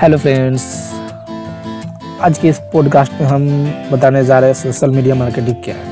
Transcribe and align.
Hello 0.00 0.16
friends 0.18 0.62
आज 2.22 2.38
के 2.38 2.48
इस 2.48 2.58
पॉडकास्ट 2.72 3.12
में 3.12 3.26
हम 3.26 3.44
बताने 3.92 4.24
जा 4.24 4.38
रहे 4.38 4.50
हैं 4.50 4.56
सोशल 4.56 4.90
मीडिया 4.90 5.14
मार्केटिंग 5.14 5.56
क्या 5.64 5.74
है। 5.74 5.84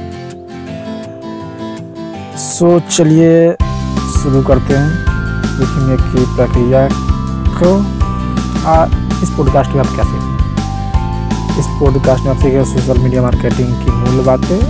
सो 2.39 2.81
चलिए 2.81 3.53
शुरू 4.15 4.43
करते 4.43 4.75
हैं। 4.75 4.91
देखेंगे 5.59 5.97
कि 6.03 6.25
प्रक्रिया 6.37 6.83
को। 7.59 7.71
आ, 8.69 8.75
इस 9.23 9.31
पॉडकास्ट 9.37 9.71
में 9.71 9.81
आप 9.81 9.87
क्या 9.95 10.05
सीखें 10.05 11.59
इस 11.59 11.67
पॉडकास्ट 11.81 12.25
में 12.25 12.31
आप 12.33 12.39
सीखेंगे 12.39 12.65
सोशल 12.65 12.99
मीडिया 13.03 13.23
मार्केटिंग 13.23 13.71
की 13.85 13.91
मूल 13.93 14.25
बातें। 14.25 14.61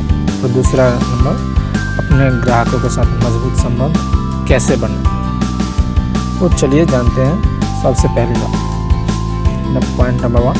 और 0.43 0.49
दूसरा 0.51 0.85
नंबर 0.91 1.35
अपने 2.05 2.29
ग्राहकों 2.45 2.81
के 2.81 2.89
साथ 2.89 3.09
मज़बूत 3.25 3.57
संबंध 3.63 3.95
कैसे 4.49 4.77
बनना 4.77 5.11
तो 6.41 6.45
चलिए 6.57 6.87
जानते 6.87 7.21
हैं 7.21 7.37
सबसे 7.83 8.09
पहली 8.09 8.41
बात। 8.41 8.74
पॉइंट 9.67 10.23
नंबर 10.23 10.41
वन 10.41 10.55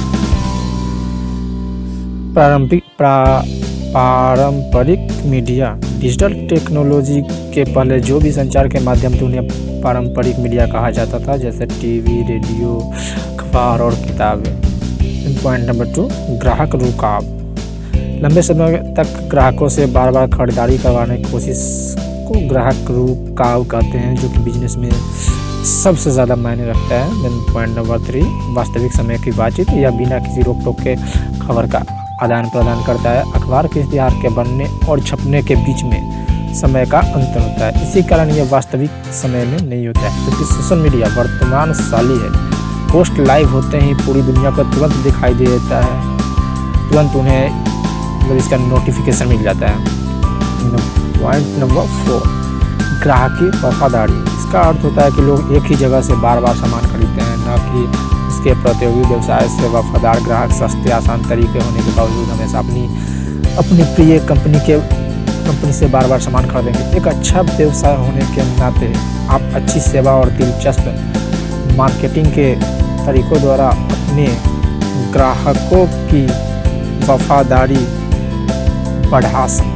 पारंपरिक 2.35 2.83
पारंपरिक 3.95 5.01
मीडिया 5.27 5.69
डिजिटल 6.01 6.33
टेक्नोलॉजी 6.49 7.21
के 7.55 7.65
पहले 7.65 7.99
जो 8.01 8.19
भी 8.21 8.33
संचार 8.33 8.69
के 8.69 8.81
माध्यम 8.85 9.15
थे 9.15 9.25
उन्हें 9.25 9.49
पारंपरिक 9.83 10.39
मीडिया 10.39 10.67
कहा 10.67 10.91
जाता 10.91 11.19
था, 11.19 11.37
जैसे 11.37 11.67
टीवी 11.67 12.23
रेडियो 12.29 12.79
अखबार 13.29 13.81
और 13.81 13.95
किताबें। 13.97 14.55
पॉइंट 15.43 15.69
नंबर 15.69 15.93
टू 15.95 16.09
ग्राहक 16.41 16.75
रुकाव। 16.75 17.23
लंबे 18.23 18.43
समय 18.43 18.77
तक 18.99 19.07
ग्राहकों 19.31 19.69
से 19.69 19.87
बार 19.87 20.11
बार 20.11 20.27
खरीदारी 20.29 20.79
करवाने 20.79 21.17
की 21.17 21.31
कोशिश 21.33 21.59
को 22.29 22.49
ग्राहक 22.49 22.91
रुकाव 22.91 23.65
कहते 23.65 23.99
हैं, 23.99 24.15
जो 24.17 24.29
कि 24.29 24.39
बिज़नेस 24.41 24.77
में 24.77 24.91
सबसे 25.65 26.11
ज़्यादा 26.11 26.35
मायने 26.37 26.65
रखता 26.67 26.95
है 26.95 27.23
देन 27.23 27.39
पॉइंट 27.53 27.77
नंबर 27.79 28.01
थ्री 28.07 28.21
वास्तविक 28.55 28.93
समय 28.93 29.19
की 29.19 29.31
बातचीत 29.33 29.71
या 29.75 29.91
बिना 29.91 30.19
किसी 30.19 30.43
रोक 30.43 30.59
टोक 30.65 30.81
के 30.81 30.95
खबर 31.39 31.67
का 31.67 31.79
आदान 32.23 32.49
प्रदान 32.51 32.85
करता 32.87 33.11
है। 33.11 33.23
अखबार 33.33 33.67
के 33.67 33.81
इश्तिहार 33.81 34.15
के 34.23 34.29
बनने 34.35 34.67
और 34.89 35.01
छपने 35.03 35.43
के 35.43 35.55
बीच 35.59 35.83
में 35.85 36.53
समय 36.55 36.87
का 36.87 36.99
अंतर 36.99 37.41
होता 37.41 37.67
है। 37.67 37.83
इसी 37.83 38.03
कारण 38.09 38.31
यह 38.31 38.51
वास्तविक 38.51 38.91
समय 39.15 39.45
में 39.45 39.59
नहीं 39.61 39.87
होता 39.87 40.01
है, 40.01 40.25
क्योंकि 40.25 40.39
तो 40.39 40.51
सोशल 40.53 40.83
मीडिया 40.83 41.09
वर्तमान 41.17 41.73
साली 41.75 42.19
है। 42.19 42.31
पोस्ट 42.93 43.19
लाइव 43.21 43.51
होते 43.51 43.81
ही 43.81 43.95
पूरी 43.97 44.23
दुनिया 44.23 44.51
को 44.51 44.65
तुरंत 44.75 45.03
दिखाई 45.05 45.35
दे 45.35 45.47
देता 45.47 45.85
है। 45.85 45.97
तुरंत 46.91 47.17
उन्हें 47.17 47.51
मतलब 47.51 48.37
इसका 48.37 48.57
नोटिफिकेशन 48.69 49.29
मिल 49.29 49.43
जाता 49.43 49.69
है। 49.69 50.03
पॉइंट 51.15 51.59
नंबर 51.59 51.87
फोर 51.99 52.43
ग्राहकी 53.03 53.49
वफादारी 53.59 54.19
इसका 54.35 54.61
अर्थ 54.61 54.85
होता 54.85 55.05
है 55.05 55.11
कि 55.11 55.23
लोग 55.23 55.53
एक 55.57 55.65
ही 55.65 55.75
जगह 55.77 56.01
से 56.03 56.15
बार 56.23 56.41
बार 56.41 56.55
सामान 56.57 56.83
खरीदते 56.93 57.21
हैं, 57.21 57.37
न 57.39 57.57
कि 57.67 57.81
इसके 58.29 58.55
प्रतियोगी 58.63 59.03
व्यवसाय 59.03 59.49
से 59.49 59.69
वफादार 59.69 60.21
ग्राहक 60.21 60.53
सस्ते, 60.53 60.91
आसान 60.91 61.29
तरीके 61.29 61.59
होने 61.59 61.83
के 61.83 61.97
बावजूद 61.97 62.29
हमेशा 62.29 62.59
अपनी 62.59 62.85
अपनी 63.57 63.83
प्रिय 63.95 64.19
कंपनी 64.29 64.61
के, 64.61 64.79
कंपनी 65.47 65.73
से 65.73 65.87
बार 65.87 66.07
बार 66.07 66.21
सामान 66.21 66.45
खरीदेंगे। 66.47 66.97
एक 66.99 67.09
अच्छा 67.09 67.41
व्यवसाय 67.41 67.97
होने 67.97 68.25
के 68.35 68.43
नाते 68.59 68.93
आप 69.35 69.43
अच्छी 69.55 69.81
सेवा 69.81 70.13
और 70.13 70.31
दिलचस्प 70.31 71.75
मार्केटिंग 71.79 72.27
के 72.29 72.55
तरीकों 73.07 73.41
द्वारा 73.41 73.69
अपने 73.69 74.27
ग्राहकों 75.13 75.87
की 76.11 76.27
वफादारी 77.07 77.85
बढ़ा 79.11 79.47
सकते 79.47 79.74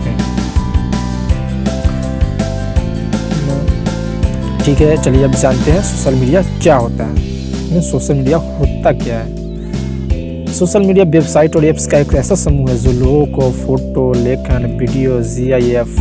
ठीक 4.69 4.81
है, 4.81 4.97
चलिए 5.03 5.23
अब 5.25 5.33
जानते 5.33 5.71
हैं 5.71 5.83
सोशल 5.83 6.15
मीडिया 6.15 6.41
क्या 6.63 6.75
होता 6.77 7.05
है। 7.05 7.81
सोशल 7.83 8.15
मीडिया 8.15 8.37
होता 8.39 8.91
क्या 8.95 9.19
है? 9.19 10.53
सोशल 10.55 10.83
मीडिया 10.83 11.05
वेबसाइट 11.05 11.57
और 11.57 11.65
ऐप्स 11.65 11.87
का 11.87 11.99
एक 11.99 12.13
ऐसा 12.15 12.35
समूह 12.35 12.69
है 12.71 12.77
जो 12.77 12.93
लोगों 12.95 13.25
को 13.27 13.51
फ़ोटो 13.61 14.13
लेखन 14.15 14.67
वीडियो 14.81 15.21
जी 15.25 15.51
आई 15.51 15.71
एफ़ 15.75 15.95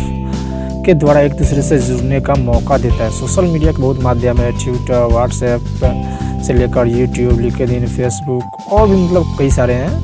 के 0.85 0.94
द्वारा 0.95 1.22
एक 1.22 1.33
दूसरे 1.33 1.61
से 1.61 1.77
जुड़ने 1.79 2.19
का 2.22 2.35
मौका 2.35 2.77
देता 2.77 3.03
है। 3.03 3.09
सोशल 3.19 3.45
मीडिया 3.45 3.72
के 3.72 3.81
बहुत 3.81 4.01
माध्यम 4.03 4.38
है 4.38 4.51
ट्विटर 4.57 5.07
व्हाट्सएप 5.13 6.44
से 6.47 6.53
लेकर 6.53 6.88
यूट्यूब 6.88 7.39
लिंक्डइन 7.39 7.88
फेसबुक 7.88 8.72
और 8.72 8.88
भी 8.89 8.95
मतलब 8.97 9.35
कई 9.39 9.50
सारे 9.51 9.73
हैं। 9.75 9.95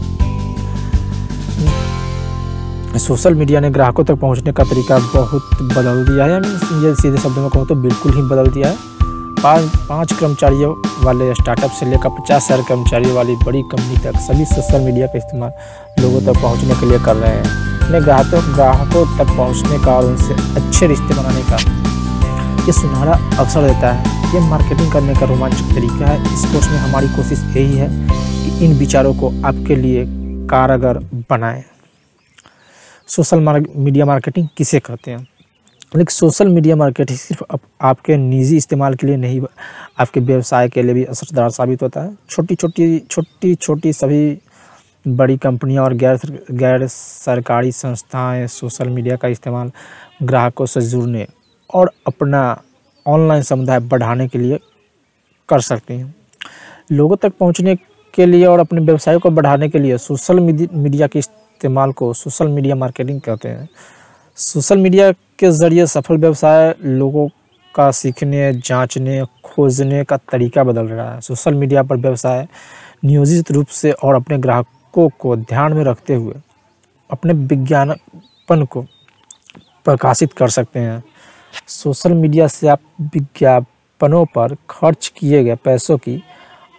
सोशल 2.99 3.33
मीडिया 3.33 3.59
ने 3.59 3.69
ग्राहकों 3.71 4.03
तक 4.03 4.15
पहुँचने 4.15 4.51
का 4.53 4.63
तरीका 4.63 4.97
बहुत 5.13 5.61
बदल 5.63 6.03
दिया 6.05 6.25
है। 6.25 6.37
ये 6.83 6.93
सीधे 6.95 7.17
शब्दों 7.17 7.41
में 7.41 7.49
कहूँ 7.49 7.65
तो 7.67 7.75
बिल्कुल 7.77 8.13
ही 8.13 8.21
बदल 8.23 8.47
दिया 8.49 8.69
है। 8.69 8.75
पाँच 9.41 9.75
पाँच 9.87 10.13
कर्मचारियों 10.13 10.73
वाले 11.05 11.33
स्टार्टअप 11.33 11.71
से 11.71 11.85
लेकर 11.85 12.09
पचास 12.11 12.47
हज़ार 12.51 12.61
कर्मचारियों 12.67 13.15
वाली 13.15 13.35
बड़ी 13.35 13.61
कंपनी 13.71 13.97
तक 14.03 14.19
सभी 14.21 14.45
सोशल 14.45 14.81
मीडिया 14.81 15.07
का 15.07 15.17
इस्तेमाल 15.17 15.51
लोगों 16.01 16.21
तक 16.23 16.41
पहुँचने 16.41 16.75
के 16.75 16.89
लिए 16.89 16.99
कर 16.99 17.15
रहे 17.15 17.31
हैं। 17.31 17.43
अपने 17.79 18.01
ग्राहकों 18.01 18.41
ग्राहकों 18.53 19.05
तक 19.17 19.35
पहुँचने 19.37 19.83
का 19.85 19.95
और 19.95 20.05
उनसे 20.05 20.33
अच्छे 20.55 20.87
रिश्ते 20.87 21.15
बनाने 21.15 21.41
का 21.49 21.57
ये 22.65 22.71
सुनहरा 22.73 23.19
अवसर 23.39 23.67
देता 23.67 23.91
है। 23.91 24.31
ये 24.33 24.47
मार्केटिंग 24.49 24.91
करने 24.91 25.15
का 25.15 25.25
रोमांचक 25.25 25.75
तरीका 25.75 26.05
है। 26.05 26.33
इस 26.33 26.45
कोर्स 26.45 26.69
में 26.69 26.77
हमारी 26.79 27.07
कोशिश 27.15 27.43
यही 27.57 27.77
है 27.77 27.89
कि 28.07 28.65
इन 28.65 28.77
विचारों 28.79 29.13
को 29.13 29.33
आपके 29.45 29.75
लिए 29.75 30.05
कारगर 30.49 30.99
बनाएँ। 31.29 31.63
सोशल 33.15 33.39
मीडिया 33.75 34.05
मार्केटिंग 34.05 34.47
किसे 34.57 34.79
कहते 34.79 35.11
हैं? 35.11 35.17
लेकिन 35.95 36.05
सोशल 36.05 36.47
मीडिया 36.47 36.75
मार्केटिंग 36.75 37.17
सिर्फ़ 37.17 37.43
आप, 37.51 37.59
आपके 37.81 38.15
निजी 38.17 38.57
इस्तेमाल 38.57 38.95
के 38.95 39.07
लिए 39.07 39.17
नहीं 39.17 39.41
आपके 39.99 40.19
व्यवसाय 40.19 40.69
के 40.69 40.83
लिए 40.83 40.93
भी 40.93 41.03
असरदार 41.03 41.49
साबित 41.49 41.83
होता 41.83 42.01
है। 42.01 42.15
छोटी 42.29 42.55
छोटी 42.55 42.99
छोटी 42.99 43.53
छोटी 43.55 43.93
सभी 43.93 44.37
बड़ी 45.07 45.37
कंपनियाँ 45.37 45.83
और 45.83 45.93
गैर 45.93 46.19
गैर 46.51 46.87
सरकारी 46.87 47.71
संस्थाएँ 47.71 48.47
सोशल 48.47 48.89
मीडिया 48.89 49.15
का 49.15 49.27
इस्तेमाल 49.27 49.71
ग्राहकों 50.23 50.65
से 50.65 50.81
जुड़ने 50.81 51.27
और 51.73 51.91
अपना 52.07 52.61
ऑनलाइन 53.05 53.41
समुदाय 53.41 53.79
बढ़ाने 53.79 54.27
के 54.27 54.37
लिए 54.37 54.59
कर 55.49 55.61
सकती 55.61 55.93
हैं। 55.93 56.13
लोगों 56.91 57.15
तक 57.15 57.33
पहुँचने 57.39 57.75
के 58.13 58.25
लिए 58.25 58.45
और 58.45 58.59
अपने 58.59 58.81
व्यवसाय 58.81 59.17
को 59.17 59.29
बढ़ाने 59.29 59.69
के 59.69 59.79
लिए 59.79 59.97
सोशल 59.97 60.39
मीडिया 60.39 61.07
की 61.07 61.21
इस्तेमाल 61.63 61.91
को 61.91 62.11
सोशल 62.13 62.47
मीडिया 62.47 62.75
मार्केटिंग 62.75 63.19
कहते 63.21 63.49
हैं। 63.49 63.67
सोशल 64.37 64.77
मीडिया 64.77 65.11
के 65.11 65.51
ज़रिए 65.51 65.85
सफल 65.85 66.17
व्यवसाय 66.17 66.73
लोगों 66.83 67.27
का 67.75 67.89
सीखने, 67.91 68.51
जांचने, 68.53 69.23
खोजने 69.43 70.03
का 70.03 70.17
तरीका 70.31 70.63
बदल 70.63 70.87
रहा 70.87 71.13
है। 71.13 71.21
सोशल 71.21 71.53
मीडिया 71.53 71.83
पर 71.83 71.97
व्यवसाय 71.97 72.47
नियोजित 73.05 73.51
रूप 73.51 73.67
से 73.67 73.91
और 73.93 74.15
अपने 74.15 74.37
ग्राहकों 74.37 75.09
को 75.19 75.35
ध्यान 75.37 75.73
में 75.73 75.83
रखते 75.83 76.15
हुए 76.15 76.35
अपने 77.09 77.33
विज्ञापन 77.33 78.65
को 78.65 78.81
प्रकाशित 79.85 80.33
कर 80.33 80.49
सकते 80.49 80.79
हैं। 80.79 81.03
सोशल 81.67 82.13
मीडिया 82.13 82.47
से 82.47 82.67
आप 82.67 82.79
विज्ञापनों 83.01 84.25
पर 84.25 84.55
खर्च 84.69 85.13
किए 85.17 85.43
गए 85.43 85.55
पैसों 85.55 85.97
की 85.97 86.21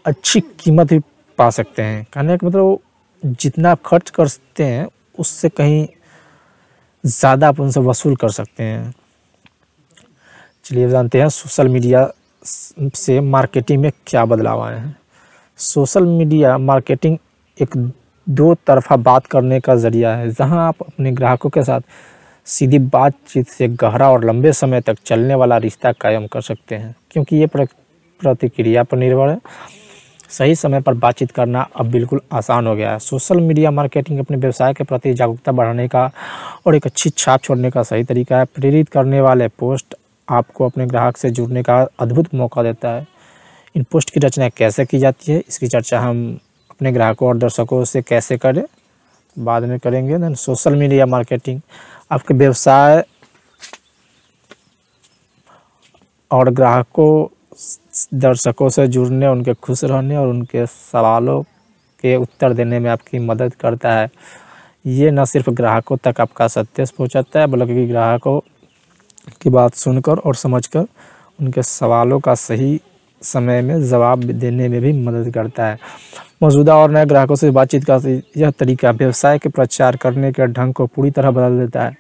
अच्छी 0.06 0.40
कीमत 0.40 0.92
भी 0.92 0.98
पा 1.38 1.50
सकते 1.50 1.82
हैं। 1.82 2.06
कहने 2.12 2.36
का 2.36 2.46
मतलब 2.46 2.78
जितना 3.24 3.70
आप 3.70 3.80
खर्च 3.86 4.10
कर 4.10 4.28
सकते 4.28 4.64
हैं, 4.64 4.86
उससे 5.18 5.48
कहीं 5.50 5.86
ज़्यादा 7.04 7.48
आप 7.48 7.60
उनसे 7.60 7.80
वसूल 7.80 8.16
कर 8.16 8.30
सकते 8.30 8.62
हैं। 8.62 8.94
चलिए 10.64 10.88
जानते 10.88 11.20
हैं 11.20 11.28
सोशल 11.30 11.68
मीडिया 11.68 12.08
से 12.44 13.18
मार्केटिंग 13.20 13.82
में 13.82 13.90
क्या 14.06 14.24
बदलाव 14.24 14.62
आए 14.62 14.78
हैं। 14.78 14.96
सोशल 15.58 16.06
मीडिया 16.06 16.56
मार्केटिंग 16.60 17.18
एक 17.58 17.76
दो 18.26 18.54
तरफा 18.66 18.96
बात 18.98 19.26
करने 19.26 19.60
का 19.60 19.74
ज़रिया 19.76 20.14
है, 20.16 20.30
जहाँ 20.30 20.66
आप 20.66 20.82
अपने 20.82 21.12
ग्राहकों 21.12 21.50
के 21.50 21.62
साथ 21.62 21.80
सीधी 22.46 22.78
बातचीत 22.78 23.48
से 23.48 23.68
गहरा 23.70 24.10
और 24.10 24.24
लंबे 24.24 24.52
समय 24.52 24.80
तक 24.80 24.98
चलने 25.06 25.34
वाला 25.34 25.56
रिश्ता 25.58 25.92
कायम 25.94 26.26
कर 26.26 26.40
सकते 26.42 26.74
हैं, 26.74 26.94
क्योंकि 27.10 27.36
ये 27.36 27.46
प्रतिक्रिया 27.46 28.82
पर 28.82 28.96
निर्भर 28.96 29.28
है। 29.28 29.38
सही 30.34 30.54
समय 30.54 30.80
पर 30.80 30.94
बातचीत 30.94 31.30
करना 31.30 31.60
अब 31.76 31.90
बिल्कुल 31.90 32.20
आसान 32.32 32.66
हो 32.66 32.74
गया 32.76 32.92
है। 32.92 32.98
सोशल 32.98 33.40
मीडिया 33.40 33.70
मार्केटिंग 33.70 34.18
अपने 34.18 34.36
व्यवसाय 34.36 34.74
के 34.74 34.84
प्रति 34.84 35.12
जागरूकता 35.14 35.52
बढ़ाने 35.52 35.86
का 35.88 36.10
और 36.66 36.76
एक 36.76 36.86
अच्छी 36.86 37.10
छाप 37.10 37.42
छोड़ने 37.42 37.70
का 37.70 37.82
सही 37.82 38.04
तरीका 38.04 38.38
है। 38.38 38.44
प्रेरित 38.44 38.88
करने 38.88 39.20
वाले 39.20 39.48
पोस्ट 39.48 39.94
आपको 40.28 40.66
अपने 40.66 40.86
ग्राहक 40.86 41.16
से 41.16 41.30
जुड़ने 41.30 41.62
का 41.62 41.76
अद्भुत 42.00 42.34
मौका 42.34 42.62
देता 42.62 42.90
है। 42.90 43.06
इन 43.74 43.82
पोस्ट 43.82 44.10
की 44.10 44.20
रचना 44.20 44.48
कैसे 44.48 44.84
की 44.84 44.98
जाती 44.98 45.32
है, 45.32 45.42
इसकी 45.48 45.68
चर्चा 45.68 46.00
हम 46.00 46.38
अपने 46.70 46.92
ग्राहकों 46.92 47.28
और 47.28 47.38
दर्शकों 47.38 47.84
से 47.84 48.02
कैसे 48.02 48.36
करें, 48.38 48.62
बाद 49.36 49.62
में 49.62 49.78
करेंगे। 49.78 50.18
देन 50.18 50.34
सोशल 50.36 50.74
मीडिया 50.74 51.06
मार्केटिंग 51.06 51.60
आपके 52.12 52.34
व्यवसाय 52.34 53.04
और 56.30 56.50
ग्राहकों 56.50 57.26
दर्शकों 58.14 58.68
से 58.68 58.86
जुड़ने, 58.88 59.26
उनके 59.26 59.54
खुश 59.54 59.84
रहने 59.84 60.16
और 60.16 60.28
उनके 60.28 60.66
सवालों 60.66 61.42
के 62.04 62.16
उत्तर 62.16 62.52
देने 62.52 62.78
में 62.78 62.90
आपकी 62.90 63.18
मदद 63.18 63.54
करता 63.54 63.92
है। 63.92 64.10
ये 64.86 65.10
न 65.10 65.24
सिर्फ़ 65.24 65.50
ग्राहकों 65.50 65.96
तक 65.96 66.20
आपका 66.20 66.48
सत्य 66.48 66.84
पहुँचाता 66.98 67.40
है, 67.40 67.46
बल्कि 67.46 67.86
ग्राहकों 67.86 68.40
की 69.42 69.50
बात 69.50 69.74
सुनकर 69.74 70.18
और 70.18 70.34
समझकर 70.34 70.86
उनके 71.40 71.62
सवालों 71.62 72.20
का 72.20 72.34
सही 72.34 72.80
समय 73.22 73.62
में 73.62 73.88
जवाब 73.88 74.24
देने 74.24 74.68
में 74.68 74.80
भी 74.80 74.92
मदद 74.92 75.30
करता 75.34 75.66
है। 75.66 75.78
मौजूदा 76.42 76.76
और 76.76 76.90
नए 76.90 77.06
ग्राहकों 77.06 77.34
से 77.34 77.50
बातचीत 77.50 77.84
का 77.90 78.00
यह 78.36 78.50
तरीका 78.50 78.90
व्यवसाय 78.90 79.38
के 79.38 79.48
प्रचार 79.48 79.96
करने 79.96 80.32
के 80.32 80.46
ढंग 80.46 80.74
को 80.74 80.86
पूरी 80.86 81.10
तरह 81.10 81.30
बदल 81.30 81.58
देता 81.58 81.82
है। 81.82 81.96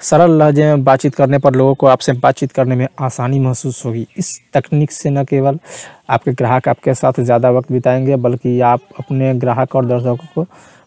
सरल 0.00 0.30
लहजे 0.32 0.64
में 0.64 0.84
बातचीत 0.84 1.14
करने 1.14 1.38
पर 1.38 1.54
लोगों 1.54 1.74
को 1.74 1.86
आपसे 1.86 2.12
बातचीत 2.14 2.52
करने 2.52 2.76
में 2.76 2.86
आसानी 3.00 3.38
महसूस 3.40 3.84
होगी। 3.86 4.06
इस 4.18 4.40
तकनीक 4.54 4.90
से 4.90 5.10
न 5.10 5.24
केवल 5.24 5.58
आपके 6.10 6.32
ग्राहक 6.32 6.68
आपके 6.68 6.94
साथ 6.94 7.20
ज़्यादा 7.20 7.50
वक्त 7.50 7.72
बिताएँगे, 7.72 8.16
बल्कि 8.16 8.60
आप 8.62 8.80
अपने 8.98 9.34
ग्राहक 9.34 9.76
और 9.76 9.86
दर्शकों 9.86 10.16
को 10.34 10.46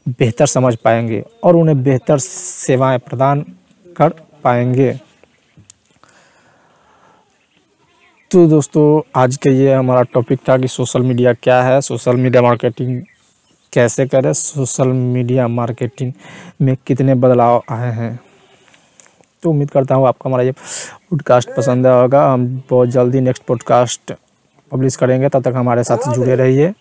बेहतर 0.10 0.46
समझ 0.48 0.76
पाएँगे 0.76 1.24
और 1.44 1.56
उन्हें 1.56 1.84
बेहतर 1.84 2.18
सेवाएँ 2.20 3.00
प्रदान 3.00 3.46
कर 3.86 4.14
पाएँगे। 4.44 4.92
तो 8.32 8.46
दोस्तों, 8.48 9.02
आज 9.16 9.38
के 9.38 9.50
ये 9.52 9.74
हमारा 9.74 10.02
टॉपिक 10.14 10.40
था 10.50 10.58
कि 10.58 10.68
सोशल 10.70 11.02
मीडिया 11.02 11.34
क्या 11.36 11.62
है 11.64 11.80
सोशल 11.82 12.16
मीडिया 12.16 12.42
मार्केटिंग 12.42 13.02
कैसे 13.74 14.06
करें 14.08 14.32
सोशल 14.34 14.88
मीडिया 14.88 15.48
मार्केटिंग 15.50 16.12
में 16.62 16.76
कितने 16.88 17.16
बदलाव 17.16 17.62
आए 17.72 17.92
हैं। 17.92 18.20
तो 19.44 19.50
उम्मीद 19.50 19.72
करता 19.72 19.96
हूँ 19.96 20.08
आपको 20.08 20.30
हमारा 20.30 20.44
ये 20.44 20.52
पॉडकास्ट 20.52 21.50
पसंद 21.58 21.88
होगा 21.88 22.28
हम 22.32 22.48
बहुत 22.70 22.90
जल्दी 22.90 23.22
नेक्स्ट 23.22 23.44
पॉडकास्ट 23.44 24.14
पब्लिश 24.72 24.96
करेंगे। 24.96 25.30
तब 25.30 25.42
तक 25.42 25.54
हमारे 25.56 25.84
साथ 25.84 26.14
जुड़े 26.14 26.36
रहिए। 26.36 26.74